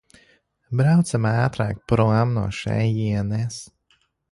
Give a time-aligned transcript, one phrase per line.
[0.79, 3.63] Braucam ātrāk prom no šejienes!